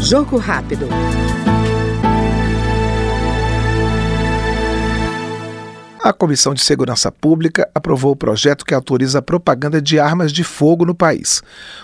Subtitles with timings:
[0.00, 0.88] Jogo rápido.
[6.02, 10.42] A Comissão de Segurança Pública aprovou o projeto que autoriza a propaganda de armas de
[10.42, 11.42] fogo no país.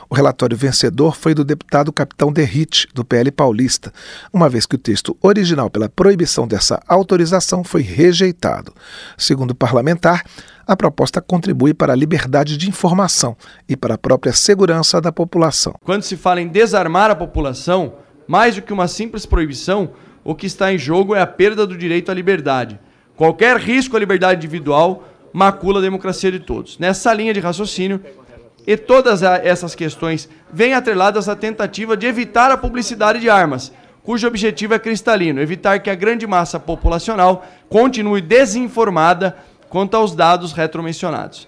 [0.09, 3.93] O relatório vencedor foi do deputado Capitão Derrite, do PL Paulista,
[4.33, 8.73] uma vez que o texto original pela proibição dessa autorização foi rejeitado.
[9.19, 10.25] Segundo o parlamentar,
[10.67, 13.37] a proposta contribui para a liberdade de informação
[13.69, 15.75] e para a própria segurança da população.
[15.85, 17.95] Quando se fala em desarmar a população,
[18.27, 19.91] mais do que uma simples proibição,
[20.25, 22.81] o que está em jogo é a perda do direito à liberdade
[23.17, 26.79] Qualquer risco à liberdade individual macula a democracia de todos.
[26.79, 28.01] Nessa linha de raciocínio,
[28.67, 34.27] e todas essas questões vêm atreladas à tentativa de evitar a publicidade de armas, cujo
[34.27, 39.37] objetivo é cristalino: evitar que a grande massa populacional continue desinformada
[39.77, 41.47] quanto aos dados retromencionados.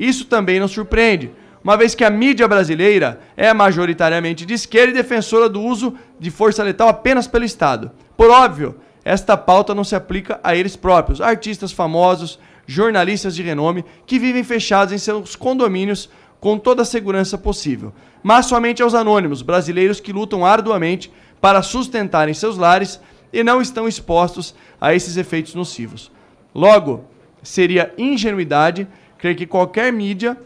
[0.00, 1.30] Isso também não surpreende,
[1.62, 6.30] uma vez que a mídia brasileira é majoritariamente de esquerda e defensora do uso de
[6.30, 7.90] força letal apenas pelo Estado.
[8.16, 13.84] Por óbvio, esta pauta não se aplica a eles próprios, artistas famosos, jornalistas de renome
[14.06, 16.08] que vivem fechados em seus condomínios
[16.40, 22.32] com toda a segurança possível, mas somente aos anônimos brasileiros que lutam arduamente para sustentarem
[22.32, 22.98] seus lares
[23.30, 26.10] e não estão expostos a esses efeitos nocivos.
[26.54, 27.04] Logo,
[27.42, 28.86] seria ingenuidade
[29.18, 30.36] crer que qualquer mídia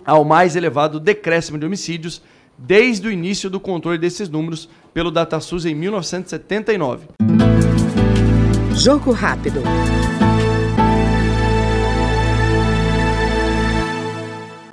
[0.06, 2.22] ao mais elevado decréscimo de homicídios
[2.58, 7.08] desde o início do controle desses números pelo DataSUS em 1979.
[8.74, 9.62] Jogo rápido.